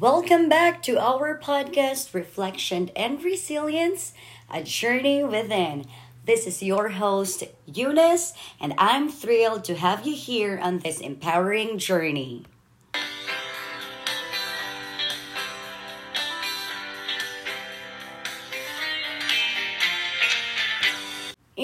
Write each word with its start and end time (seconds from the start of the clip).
Welcome 0.00 0.48
back 0.48 0.82
to 0.82 0.98
our 0.98 1.38
podcast, 1.38 2.14
Reflection 2.14 2.90
and 2.96 3.22
Resilience, 3.22 4.12
a 4.52 4.60
journey 4.64 5.22
within. 5.22 5.84
This 6.26 6.48
is 6.48 6.64
your 6.64 6.88
host, 6.88 7.44
Eunice, 7.64 8.32
and 8.60 8.74
I'm 8.76 9.08
thrilled 9.08 9.62
to 9.66 9.76
have 9.76 10.04
you 10.04 10.16
here 10.16 10.58
on 10.60 10.80
this 10.80 10.98
empowering 10.98 11.78
journey. 11.78 12.44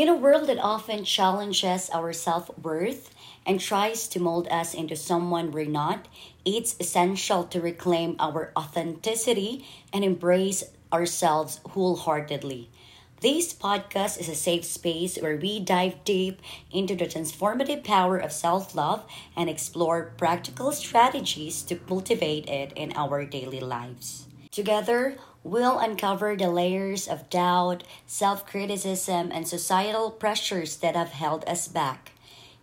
In 0.00 0.08
a 0.08 0.16
world 0.16 0.46
that 0.46 0.56
often 0.58 1.04
challenges 1.04 1.90
our 1.92 2.14
self 2.14 2.48
worth 2.56 3.10
and 3.44 3.60
tries 3.60 4.08
to 4.08 4.18
mold 4.18 4.48
us 4.48 4.72
into 4.72 4.96
someone 4.96 5.52
we're 5.52 5.66
not, 5.66 6.08
it's 6.42 6.74
essential 6.80 7.44
to 7.44 7.60
reclaim 7.60 8.16
our 8.18 8.50
authenticity 8.56 9.66
and 9.92 10.02
embrace 10.02 10.64
ourselves 10.90 11.60
wholeheartedly. 11.68 12.70
This 13.20 13.52
podcast 13.52 14.18
is 14.18 14.30
a 14.30 14.34
safe 14.34 14.64
space 14.64 15.18
where 15.18 15.36
we 15.36 15.60
dive 15.60 16.02
deep 16.04 16.40
into 16.72 16.96
the 16.96 17.04
transformative 17.04 17.84
power 17.84 18.16
of 18.16 18.32
self 18.32 18.74
love 18.74 19.04
and 19.36 19.50
explore 19.50 20.14
practical 20.16 20.72
strategies 20.72 21.60
to 21.64 21.76
cultivate 21.76 22.48
it 22.48 22.72
in 22.72 22.94
our 22.96 23.26
daily 23.26 23.60
lives. 23.60 24.24
Together, 24.50 25.18
we'll 25.42 25.78
uncover 25.78 26.36
the 26.36 26.50
layers 26.50 27.08
of 27.08 27.30
doubt, 27.30 27.84
self 28.06 28.46
criticism, 28.46 29.30
and 29.32 29.46
societal 29.46 30.10
pressures 30.10 30.76
that 30.76 30.96
have 30.96 31.10
held 31.10 31.44
us 31.46 31.68
back. 31.68 32.12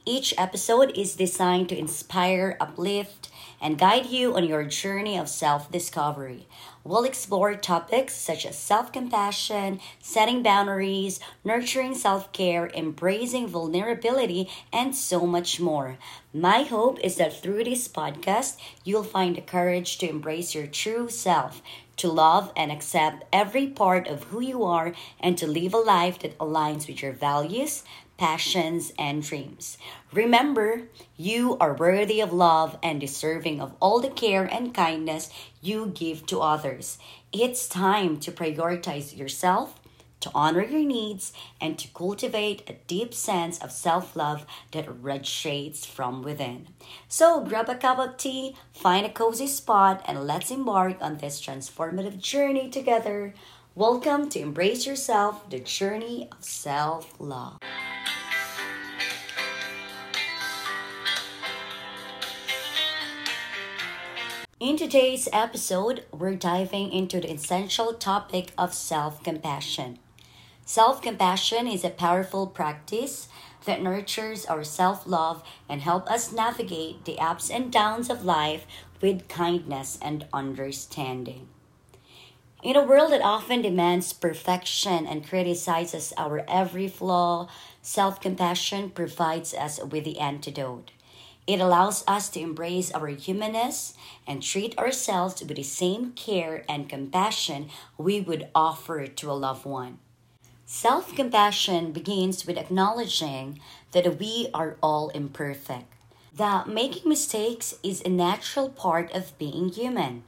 Each 0.05 0.33
episode 0.37 0.97
is 0.97 1.15
designed 1.15 1.67
to 1.69 1.77
inspire, 1.77 2.55
uplift, 2.61 3.29
and 3.59 3.77
guide 3.77 4.05
you 4.05 4.35
on 4.35 4.47
your 4.47 4.63
journey 4.63 5.17
of 5.17 5.27
self 5.27 5.69
discovery. 5.69 6.47
We'll 6.83 7.03
explore 7.03 7.55
topics 7.55 8.13
such 8.13 8.45
as 8.45 8.57
self 8.57 8.93
compassion, 8.93 9.81
setting 9.99 10.41
boundaries, 10.43 11.19
nurturing 11.43 11.93
self 11.93 12.31
care, 12.31 12.69
embracing 12.73 13.47
vulnerability, 13.47 14.49
and 14.71 14.95
so 14.95 15.25
much 15.25 15.59
more. 15.59 15.97
My 16.33 16.63
hope 16.63 16.99
is 17.01 17.15
that 17.17 17.41
through 17.41 17.65
this 17.65 17.89
podcast, 17.89 18.57
you'll 18.85 19.03
find 19.03 19.35
the 19.35 19.41
courage 19.41 19.97
to 19.97 20.09
embrace 20.09 20.55
your 20.55 20.67
true 20.67 21.09
self, 21.09 21.61
to 21.97 22.07
love 22.07 22.51
and 22.55 22.71
accept 22.71 23.25
every 23.33 23.67
part 23.67 24.07
of 24.07 24.25
who 24.25 24.39
you 24.39 24.63
are, 24.63 24.93
and 25.19 25.37
to 25.37 25.47
live 25.47 25.73
a 25.73 25.77
life 25.77 26.19
that 26.19 26.37
aligns 26.37 26.87
with 26.87 27.01
your 27.01 27.11
values, 27.11 27.83
passions, 28.17 28.93
and 28.97 29.21
dreams. 29.21 29.77
Remember, 30.11 30.83
you 31.15 31.57
are 31.59 31.73
worthy 31.73 32.21
of 32.21 32.33
love 32.33 32.77
and 32.81 32.99
deserving 32.99 33.61
of 33.61 33.73
all 33.79 33.99
the 33.99 34.09
care 34.09 34.45
and 34.45 34.73
kindness 34.73 35.29
you 35.61 35.87
give 35.87 36.25
to 36.27 36.41
others. 36.41 36.97
It's 37.31 37.67
time 37.67 38.19
to 38.21 38.31
prioritize 38.31 39.15
yourself 39.15 39.79
to 40.19 40.31
honor 40.33 40.63
your 40.63 40.83
needs, 40.83 41.33
and 41.61 41.77
to 41.79 41.87
cultivate 41.89 42.69
a 42.69 42.77
deep 42.87 43.13
sense 43.13 43.59
of 43.59 43.71
self 43.71 44.15
love 44.15 44.45
that 44.71 44.87
radiates 45.01 45.85
from 45.85 46.23
within. 46.23 46.67
So, 47.07 47.43
grab 47.43 47.69
a 47.69 47.75
cup 47.75 47.99
of 47.99 48.17
tea, 48.17 48.55
find 48.73 49.05
a 49.05 49.09
cozy 49.09 49.47
spot, 49.47 50.03
and 50.07 50.25
let's 50.25 50.51
embark 50.51 50.97
on 51.01 51.17
this 51.17 51.41
transformative 51.41 52.19
journey 52.19 52.69
together. 52.69 53.33
Welcome 53.75 54.29
to 54.29 54.39
Embrace 54.39 54.87
Yourself, 54.87 55.49
the 55.49 55.59
journey 55.59 56.29
of 56.31 56.43
self 56.43 57.13
love. 57.19 57.59
In 64.59 64.75
today's 64.75 65.29
episode, 65.31 66.03
we're 66.11 66.33
diving 66.33 66.91
into 66.91 67.19
the 67.19 67.31
essential 67.31 67.93
topic 67.93 68.53
of 68.57 68.73
self 68.73 69.23
compassion. 69.23 69.99
Self 70.69 71.01
compassion 71.01 71.65
is 71.65 71.85
a 71.85 71.89
powerful 71.89 72.45
practice 72.45 73.29
that 73.63 73.81
nurtures 73.81 74.45
our 74.47 74.65
self 74.65 75.07
love 75.07 75.41
and 75.69 75.81
helps 75.81 76.11
us 76.11 76.33
navigate 76.33 77.05
the 77.05 77.19
ups 77.19 77.49
and 77.49 77.71
downs 77.71 78.09
of 78.09 78.25
life 78.25 78.67
with 78.99 79.29
kindness 79.29 79.97
and 80.01 80.27
understanding. 80.33 81.47
In 82.61 82.75
a 82.75 82.83
world 82.83 83.13
that 83.13 83.21
often 83.21 83.61
demands 83.61 84.11
perfection 84.11 85.07
and 85.07 85.25
criticizes 85.25 86.11
our 86.17 86.43
every 86.49 86.89
flaw, 86.89 87.47
self 87.81 88.19
compassion 88.19 88.89
provides 88.89 89.53
us 89.53 89.79
with 89.81 90.03
the 90.03 90.19
antidote. 90.19 90.91
It 91.47 91.61
allows 91.61 92.03
us 92.09 92.27
to 92.31 92.41
embrace 92.41 92.91
our 92.91 93.07
humanness 93.07 93.93
and 94.27 94.43
treat 94.43 94.77
ourselves 94.77 95.39
with 95.39 95.55
the 95.55 95.63
same 95.63 96.11
care 96.11 96.65
and 96.67 96.89
compassion 96.89 97.69
we 97.97 98.19
would 98.19 98.49
offer 98.53 99.07
to 99.07 99.31
a 99.31 99.39
loved 99.47 99.63
one. 99.63 99.99
Self 100.69 101.15
compassion 101.15 101.93
begins 101.93 102.45
with 102.45 102.57
acknowledging 102.57 103.61
that 103.93 104.19
we 104.19 104.49
are 104.53 104.75
all 104.83 105.07
imperfect, 105.11 105.93
that 106.35 106.67
making 106.67 107.07
mistakes 107.07 107.75
is 107.83 108.01
a 108.01 108.09
natural 108.09 108.67
part 108.67 109.09
of 109.13 109.37
being 109.37 109.69
human. 109.69 110.25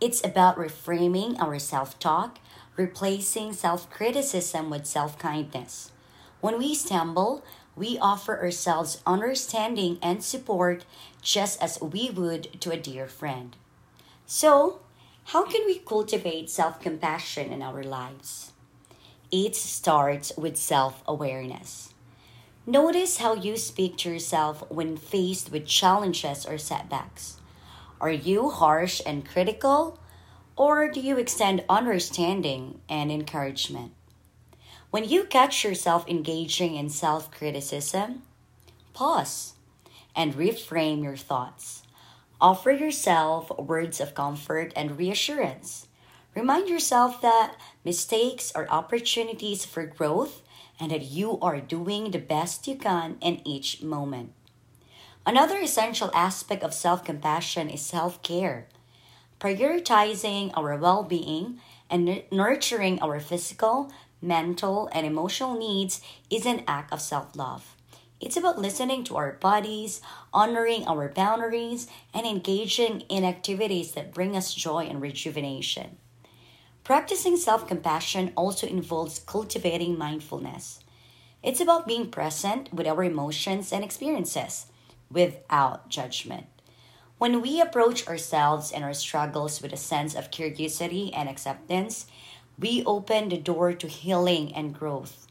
It's 0.00 0.24
about 0.24 0.58
reframing 0.58 1.40
our 1.40 1.58
self 1.58 1.98
talk, 1.98 2.38
replacing 2.76 3.52
self 3.52 3.90
criticism 3.90 4.70
with 4.70 4.86
self 4.86 5.18
kindness. 5.18 5.90
When 6.40 6.56
we 6.56 6.76
stumble, 6.76 7.44
we 7.74 7.98
offer 7.98 8.40
ourselves 8.40 9.02
understanding 9.04 9.98
and 10.00 10.22
support 10.22 10.84
just 11.20 11.60
as 11.60 11.80
we 11.80 12.10
would 12.10 12.60
to 12.60 12.70
a 12.70 12.76
dear 12.76 13.08
friend. 13.08 13.56
So, 14.24 14.82
how 15.34 15.44
can 15.44 15.66
we 15.66 15.80
cultivate 15.80 16.48
self 16.48 16.78
compassion 16.78 17.50
in 17.50 17.60
our 17.60 17.82
lives? 17.82 18.53
It 19.36 19.56
starts 19.56 20.32
with 20.36 20.56
self 20.56 21.02
awareness. 21.08 21.92
Notice 22.66 23.16
how 23.16 23.34
you 23.34 23.56
speak 23.56 23.96
to 23.96 24.10
yourself 24.10 24.62
when 24.70 24.96
faced 24.96 25.50
with 25.50 25.66
challenges 25.66 26.46
or 26.46 26.56
setbacks. 26.56 27.38
Are 28.00 28.12
you 28.12 28.48
harsh 28.50 29.02
and 29.04 29.26
critical, 29.26 29.98
or 30.54 30.88
do 30.88 31.00
you 31.00 31.18
extend 31.18 31.64
understanding 31.68 32.80
and 32.88 33.10
encouragement? 33.10 33.90
When 34.92 35.02
you 35.02 35.24
catch 35.24 35.64
yourself 35.64 36.06
engaging 36.06 36.76
in 36.76 36.88
self 36.88 37.32
criticism, 37.32 38.22
pause 38.92 39.54
and 40.14 40.34
reframe 40.34 41.02
your 41.02 41.16
thoughts. 41.16 41.82
Offer 42.40 42.70
yourself 42.70 43.50
words 43.58 44.00
of 44.00 44.14
comfort 44.14 44.72
and 44.76 44.96
reassurance. 44.96 45.88
Remind 46.34 46.68
yourself 46.68 47.20
that 47.22 47.54
mistakes 47.84 48.50
are 48.56 48.68
opportunities 48.68 49.64
for 49.64 49.86
growth 49.86 50.42
and 50.80 50.90
that 50.90 51.02
you 51.02 51.38
are 51.38 51.60
doing 51.60 52.10
the 52.10 52.18
best 52.18 52.66
you 52.66 52.74
can 52.74 53.18
in 53.20 53.40
each 53.46 53.82
moment. 53.82 54.32
Another 55.24 55.58
essential 55.58 56.10
aspect 56.12 56.64
of 56.64 56.74
self 56.74 57.04
compassion 57.04 57.70
is 57.70 57.82
self 57.86 58.20
care. 58.22 58.66
Prioritizing 59.38 60.50
our 60.56 60.76
well 60.76 61.04
being 61.04 61.60
and 61.88 62.24
nurturing 62.32 63.00
our 63.00 63.20
physical, 63.20 63.92
mental, 64.20 64.88
and 64.92 65.06
emotional 65.06 65.56
needs 65.56 66.00
is 66.30 66.46
an 66.46 66.64
act 66.66 66.92
of 66.92 67.00
self 67.00 67.36
love. 67.36 67.76
It's 68.20 68.36
about 68.36 68.58
listening 68.58 69.04
to 69.04 69.16
our 69.16 69.34
bodies, 69.34 70.00
honoring 70.32 70.84
our 70.88 71.08
boundaries, 71.08 71.86
and 72.12 72.26
engaging 72.26 73.02
in 73.02 73.22
activities 73.22 73.92
that 73.92 74.14
bring 74.14 74.36
us 74.36 74.52
joy 74.52 74.84
and 74.86 75.00
rejuvenation. 75.00 75.98
Practicing 76.84 77.38
self 77.38 77.66
compassion 77.66 78.34
also 78.36 78.66
involves 78.66 79.18
cultivating 79.18 79.96
mindfulness. 79.96 80.80
It's 81.42 81.60
about 81.60 81.86
being 81.86 82.10
present 82.10 82.72
with 82.74 82.86
our 82.86 83.02
emotions 83.02 83.72
and 83.72 83.82
experiences 83.82 84.66
without 85.10 85.88
judgment. 85.88 86.44
When 87.16 87.40
we 87.40 87.58
approach 87.58 88.06
ourselves 88.06 88.70
and 88.70 88.84
our 88.84 88.92
struggles 88.92 89.62
with 89.62 89.72
a 89.72 89.78
sense 89.78 90.14
of 90.14 90.30
curiosity 90.30 91.10
and 91.14 91.26
acceptance, 91.26 92.06
we 92.58 92.84
open 92.84 93.30
the 93.30 93.38
door 93.38 93.72
to 93.72 93.88
healing 93.88 94.54
and 94.54 94.78
growth. 94.78 95.26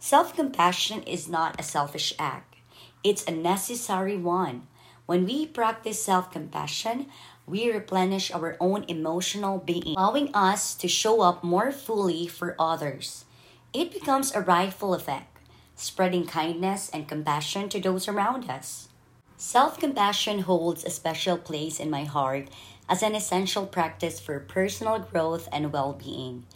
Self 0.00 0.34
compassion 0.34 1.04
is 1.04 1.28
not 1.28 1.60
a 1.60 1.62
selfish 1.62 2.12
act, 2.18 2.56
it's 3.04 3.24
a 3.24 3.30
necessary 3.30 4.16
one. 4.16 4.66
When 5.12 5.26
we 5.26 5.44
practice 5.44 6.02
self 6.02 6.30
compassion, 6.32 7.04
we 7.44 7.70
replenish 7.70 8.32
our 8.32 8.56
own 8.58 8.86
emotional 8.88 9.58
being, 9.58 9.94
allowing 9.94 10.34
us 10.34 10.74
to 10.76 10.88
show 10.88 11.20
up 11.20 11.44
more 11.44 11.70
fully 11.70 12.26
for 12.26 12.56
others. 12.58 13.26
It 13.74 13.92
becomes 13.92 14.32
a 14.32 14.40
ripple 14.40 14.94
effect, 14.94 15.36
spreading 15.76 16.24
kindness 16.24 16.88
and 16.94 17.06
compassion 17.06 17.68
to 17.68 17.78
those 17.78 18.08
around 18.08 18.48
us. 18.48 18.88
Self 19.36 19.78
compassion 19.78 20.48
holds 20.48 20.82
a 20.82 20.88
special 20.88 21.36
place 21.36 21.78
in 21.78 21.90
my 21.90 22.04
heart 22.04 22.48
as 22.88 23.02
an 23.02 23.14
essential 23.14 23.66
practice 23.66 24.18
for 24.18 24.40
personal 24.40 24.98
growth 24.98 25.46
and 25.52 25.74
well 25.74 25.92
being. 25.92 26.46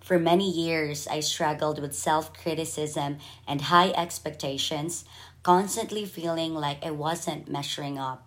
For 0.00 0.18
many 0.18 0.50
years, 0.50 1.06
I 1.06 1.20
struggled 1.20 1.78
with 1.78 1.94
self 1.94 2.32
criticism 2.32 3.18
and 3.46 3.60
high 3.60 3.90
expectations, 3.90 5.04
constantly 5.42 6.04
feeling 6.04 6.54
like 6.54 6.84
I 6.84 6.90
wasn't 6.90 7.50
measuring 7.50 7.98
up. 7.98 8.26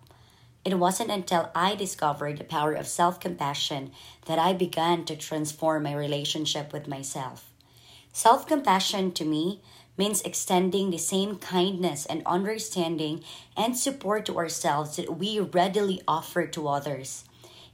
It 0.64 0.78
wasn't 0.78 1.10
until 1.10 1.50
I 1.54 1.74
discovered 1.74 2.38
the 2.38 2.44
power 2.44 2.72
of 2.72 2.86
self 2.86 3.20
compassion 3.20 3.92
that 4.26 4.38
I 4.38 4.54
began 4.54 5.04
to 5.04 5.16
transform 5.16 5.82
my 5.82 5.94
relationship 5.94 6.72
with 6.72 6.88
myself. 6.88 7.50
Self 8.12 8.46
compassion 8.46 9.12
to 9.12 9.24
me 9.24 9.60
means 9.98 10.22
extending 10.22 10.90
the 10.90 10.98
same 10.98 11.36
kindness 11.36 12.06
and 12.06 12.22
understanding 12.24 13.22
and 13.56 13.76
support 13.76 14.24
to 14.26 14.38
ourselves 14.38 14.96
that 14.96 15.18
we 15.18 15.38
readily 15.38 16.00
offer 16.08 16.46
to 16.46 16.68
others. 16.68 17.24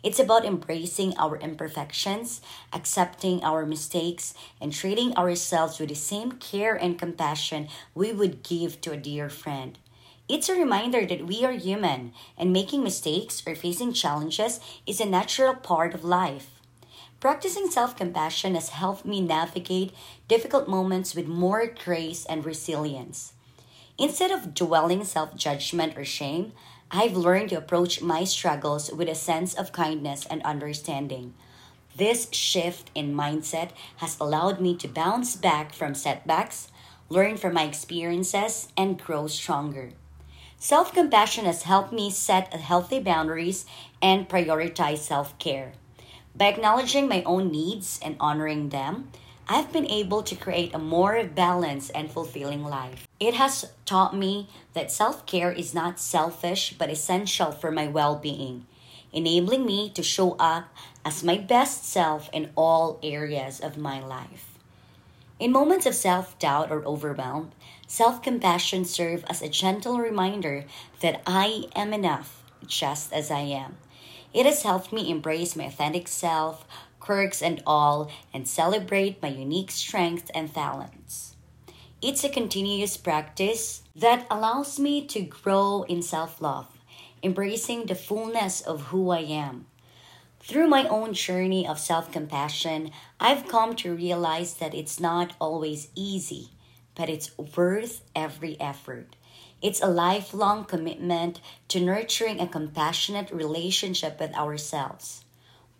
It's 0.02 0.18
about 0.18 0.46
embracing 0.46 1.16
our 1.18 1.36
imperfections, 1.36 2.40
accepting 2.72 3.44
our 3.44 3.66
mistakes, 3.66 4.34
and 4.60 4.72
treating 4.72 5.14
ourselves 5.16 5.78
with 5.78 5.90
the 5.90 5.94
same 5.94 6.32
care 6.32 6.74
and 6.74 6.98
compassion 6.98 7.68
we 7.94 8.12
would 8.12 8.42
give 8.42 8.80
to 8.80 8.92
a 8.92 8.96
dear 8.96 9.28
friend. 9.28 9.78
It's 10.28 10.48
a 10.48 10.54
reminder 10.54 11.04
that 11.06 11.26
we 11.26 11.44
are 11.44 11.52
human 11.52 12.12
and 12.38 12.52
making 12.52 12.84
mistakes 12.84 13.42
or 13.46 13.54
facing 13.54 13.92
challenges 13.92 14.60
is 14.86 15.00
a 15.00 15.04
natural 15.04 15.54
part 15.54 15.92
of 15.92 16.04
life. 16.04 16.60
Practicing 17.18 17.68
self 17.68 17.96
compassion 17.96 18.54
has 18.54 18.70
helped 18.70 19.04
me 19.04 19.20
navigate 19.20 19.92
difficult 20.28 20.68
moments 20.68 21.14
with 21.14 21.26
more 21.26 21.66
grace 21.66 22.24
and 22.24 22.46
resilience. 22.46 23.34
Instead 23.98 24.30
of 24.30 24.54
dwelling 24.54 25.04
self 25.04 25.36
judgment 25.36 25.98
or 25.98 26.04
shame, 26.06 26.52
I've 26.92 27.16
learned 27.16 27.50
to 27.50 27.58
approach 27.58 28.02
my 28.02 28.24
struggles 28.24 28.90
with 28.90 29.08
a 29.08 29.14
sense 29.14 29.54
of 29.54 29.70
kindness 29.70 30.26
and 30.26 30.42
understanding. 30.42 31.34
This 31.96 32.28
shift 32.32 32.90
in 32.96 33.14
mindset 33.14 33.70
has 33.98 34.18
allowed 34.18 34.60
me 34.60 34.74
to 34.78 34.88
bounce 34.88 35.36
back 35.36 35.72
from 35.72 35.94
setbacks, 35.94 36.68
learn 37.08 37.36
from 37.36 37.54
my 37.54 37.62
experiences, 37.62 38.68
and 38.76 38.98
grow 38.98 39.28
stronger. 39.28 39.92
Self 40.58 40.92
compassion 40.92 41.44
has 41.44 41.62
helped 41.62 41.92
me 41.92 42.10
set 42.10 42.52
healthy 42.52 42.98
boundaries 42.98 43.66
and 44.02 44.28
prioritize 44.28 44.98
self 44.98 45.38
care. 45.38 45.74
By 46.34 46.46
acknowledging 46.46 47.08
my 47.08 47.22
own 47.22 47.52
needs 47.52 48.00
and 48.02 48.16
honoring 48.18 48.70
them, 48.70 49.10
I've 49.52 49.72
been 49.72 49.90
able 49.90 50.22
to 50.22 50.36
create 50.36 50.72
a 50.74 50.78
more 50.78 51.24
balanced 51.24 51.90
and 51.92 52.08
fulfilling 52.08 52.62
life. 52.62 53.08
It 53.18 53.34
has 53.34 53.72
taught 53.84 54.16
me 54.16 54.48
that 54.74 54.92
self 54.92 55.26
care 55.26 55.50
is 55.50 55.74
not 55.74 55.98
selfish 55.98 56.76
but 56.78 56.88
essential 56.88 57.50
for 57.50 57.72
my 57.72 57.88
well 57.88 58.14
being, 58.14 58.66
enabling 59.12 59.66
me 59.66 59.90
to 59.90 60.04
show 60.04 60.36
up 60.38 60.72
as 61.04 61.24
my 61.24 61.36
best 61.36 61.84
self 61.84 62.30
in 62.32 62.50
all 62.54 63.00
areas 63.02 63.58
of 63.58 63.76
my 63.76 63.98
life. 63.98 64.56
In 65.40 65.50
moments 65.50 65.84
of 65.84 65.96
self 65.96 66.38
doubt 66.38 66.70
or 66.70 66.84
overwhelm, 66.84 67.50
self 67.88 68.22
compassion 68.22 68.84
serves 68.84 69.24
as 69.24 69.42
a 69.42 69.48
gentle 69.48 69.98
reminder 69.98 70.64
that 71.00 71.22
I 71.26 71.64
am 71.74 71.92
enough 71.92 72.44
just 72.68 73.12
as 73.12 73.32
I 73.32 73.40
am. 73.40 73.78
It 74.32 74.46
has 74.46 74.62
helped 74.62 74.92
me 74.92 75.10
embrace 75.10 75.56
my 75.56 75.64
authentic 75.64 76.06
self, 76.06 76.64
quirks 77.00 77.42
and 77.42 77.62
all, 77.66 78.10
and 78.32 78.46
celebrate 78.46 79.22
my 79.22 79.28
unique 79.28 79.70
strengths 79.70 80.30
and 80.34 80.52
talents. 80.54 81.34
It's 82.02 82.24
a 82.24 82.28
continuous 82.28 82.96
practice 82.96 83.82
that 83.96 84.26
allows 84.30 84.78
me 84.78 85.06
to 85.08 85.20
grow 85.20 85.82
in 85.88 86.02
self 86.02 86.40
love, 86.40 86.68
embracing 87.22 87.86
the 87.86 87.94
fullness 87.94 88.60
of 88.60 88.88
who 88.92 89.10
I 89.10 89.20
am. 89.20 89.66
Through 90.40 90.68
my 90.68 90.88
own 90.88 91.12
journey 91.12 91.68
of 91.68 91.78
self 91.78 92.10
compassion, 92.10 92.92
I've 93.20 93.46
come 93.48 93.76
to 93.76 93.94
realize 93.94 94.54
that 94.54 94.74
it's 94.74 94.98
not 94.98 95.34
always 95.38 95.88
easy, 95.94 96.50
but 96.94 97.10
it's 97.10 97.36
worth 97.36 98.02
every 98.16 98.58
effort. 98.58 99.16
It's 99.60 99.82
a 99.82 99.88
lifelong 99.88 100.64
commitment 100.64 101.42
to 101.68 101.80
nurturing 101.80 102.40
a 102.40 102.46
compassionate 102.48 103.30
relationship 103.30 104.18
with 104.18 104.34
ourselves, 104.34 105.26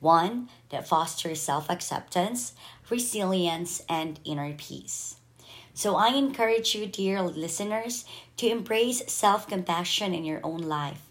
one 0.00 0.49
that 0.70 0.88
fosters 0.88 1.41
self 1.41 1.70
acceptance, 1.70 2.55
resilience, 2.88 3.82
and 3.88 4.19
inner 4.25 4.52
peace. 4.55 5.17
So 5.75 5.97
I 5.97 6.08
encourage 6.08 6.75
you, 6.75 6.87
dear 6.87 7.23
listeners, 7.23 8.05
to 8.38 8.49
embrace 8.49 9.02
self 9.06 9.47
compassion 9.47 10.12
in 10.12 10.25
your 10.25 10.41
own 10.43 10.58
life. 10.58 11.02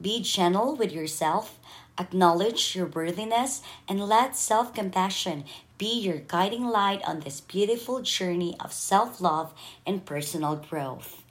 Be 0.00 0.22
gentle 0.22 0.74
with 0.74 0.92
yourself, 0.92 1.58
acknowledge 1.98 2.74
your 2.74 2.86
worthiness, 2.86 3.62
and 3.88 4.00
let 4.00 4.36
self 4.36 4.74
compassion 4.74 5.44
be 5.78 5.92
your 6.00 6.18
guiding 6.18 6.66
light 6.66 7.02
on 7.06 7.20
this 7.20 7.40
beautiful 7.40 8.00
journey 8.00 8.56
of 8.60 8.72
self 8.72 9.20
love 9.20 9.52
and 9.86 10.04
personal 10.04 10.56
growth. 10.56 11.22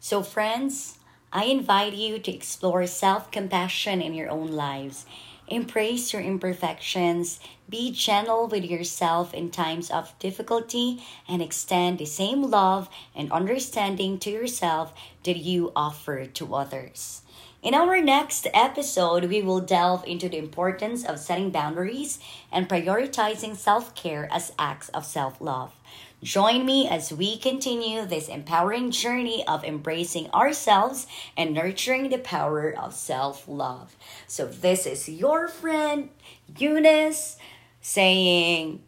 So, 0.00 0.22
friends, 0.22 0.98
I 1.32 1.44
invite 1.44 1.92
you 1.92 2.18
to 2.18 2.32
explore 2.32 2.86
self 2.86 3.30
compassion 3.30 4.00
in 4.00 4.14
your 4.14 4.30
own 4.30 4.48
lives. 4.48 5.04
Embrace 5.48 6.12
your 6.12 6.22
imperfections, 6.22 7.38
be 7.68 7.92
gentle 7.92 8.48
with 8.48 8.64
yourself 8.64 9.32
in 9.32 9.50
times 9.50 9.90
of 9.90 10.18
difficulty, 10.18 11.02
and 11.28 11.40
extend 11.40 11.98
the 11.98 12.06
same 12.06 12.42
love 12.42 12.88
and 13.14 13.30
understanding 13.30 14.18
to 14.18 14.30
yourself 14.30 14.92
that 15.24 15.36
you 15.36 15.72
offer 15.76 16.26
to 16.26 16.54
others. 16.54 17.22
In 17.66 17.74
our 17.74 18.00
next 18.00 18.46
episode, 18.54 19.24
we 19.24 19.42
will 19.42 19.58
delve 19.58 20.06
into 20.06 20.28
the 20.28 20.38
importance 20.38 21.04
of 21.04 21.18
setting 21.18 21.50
boundaries 21.50 22.20
and 22.52 22.68
prioritizing 22.68 23.56
self 23.56 23.92
care 23.96 24.28
as 24.30 24.52
acts 24.56 24.88
of 24.90 25.04
self 25.04 25.40
love. 25.40 25.74
Join 26.22 26.64
me 26.64 26.86
as 26.88 27.12
we 27.12 27.36
continue 27.36 28.06
this 28.06 28.28
empowering 28.28 28.92
journey 28.92 29.44
of 29.48 29.64
embracing 29.64 30.30
ourselves 30.30 31.08
and 31.36 31.52
nurturing 31.52 32.08
the 32.08 32.18
power 32.18 32.70
of 32.70 32.94
self 32.94 33.48
love. 33.48 33.96
So, 34.28 34.46
this 34.46 34.86
is 34.86 35.08
your 35.08 35.48
friend 35.48 36.10
Eunice 36.56 37.36
saying, 37.80 38.84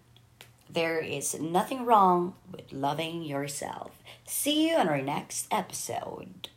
There 0.70 1.00
is 1.00 1.34
nothing 1.40 1.84
wrong 1.84 2.34
with 2.48 2.72
loving 2.72 3.24
yourself. 3.24 4.00
See 4.24 4.68
you 4.68 4.76
on 4.76 4.88
our 4.88 5.02
next 5.02 5.48
episode. 5.50 6.50